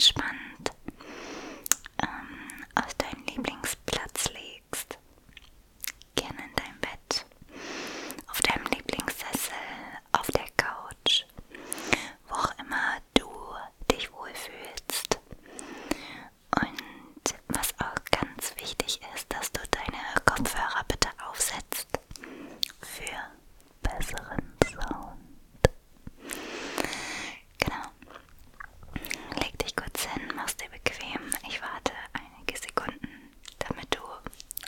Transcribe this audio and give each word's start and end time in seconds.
much, 0.00 0.29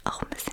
auch 0.04 0.22
ein 0.22 0.28
bisschen 0.28 0.51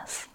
paz. 0.00 0.29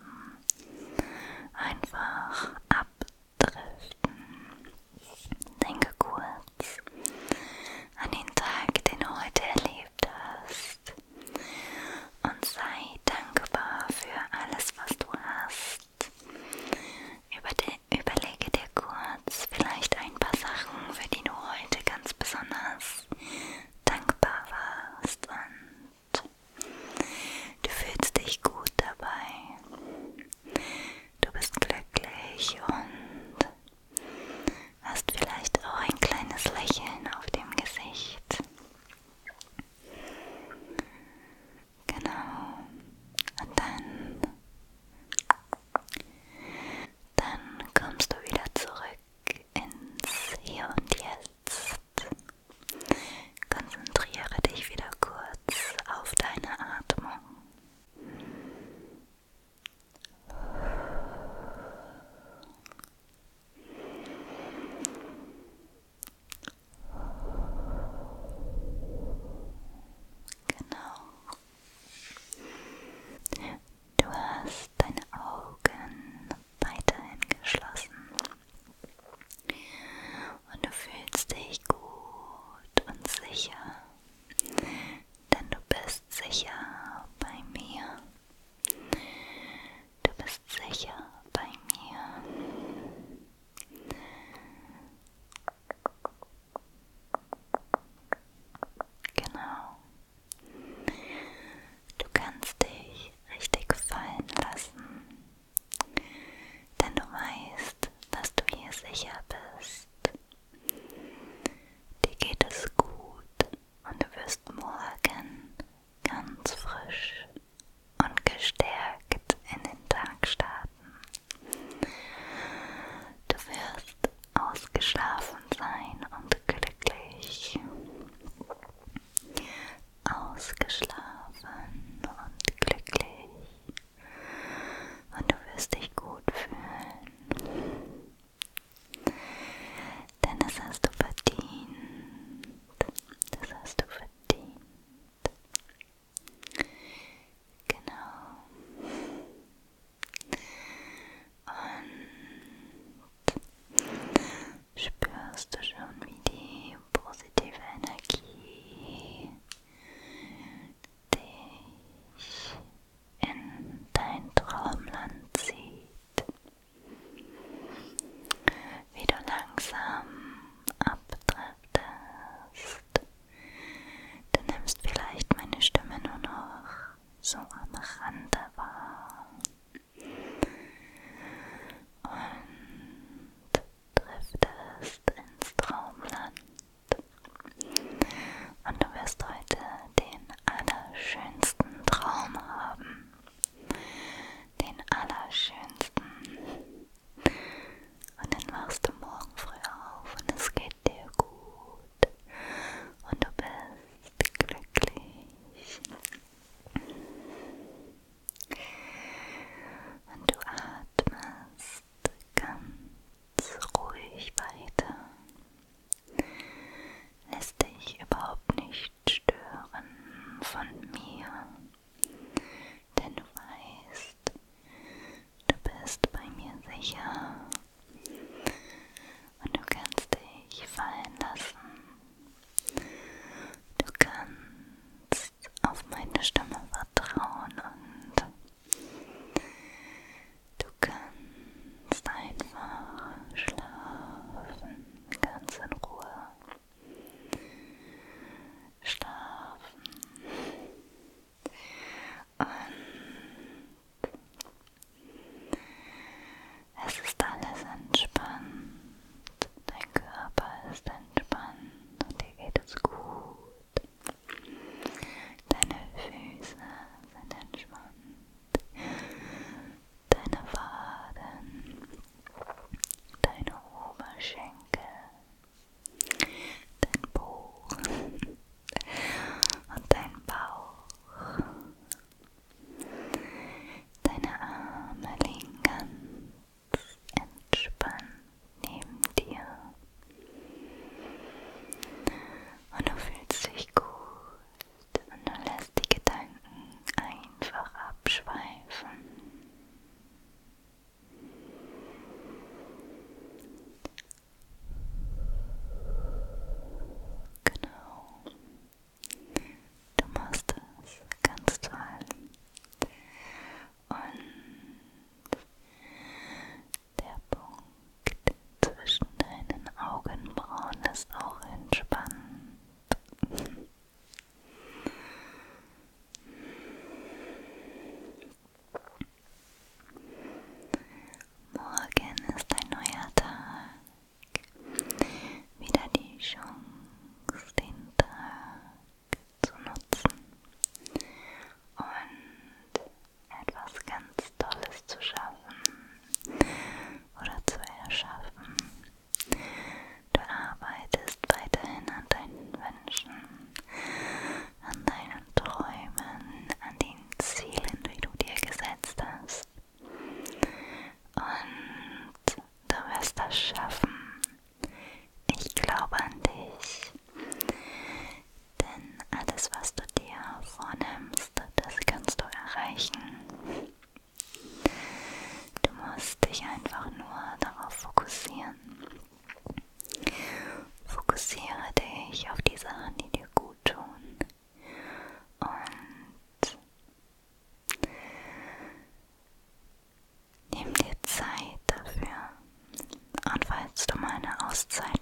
Bewusstsein. 394.56 394.94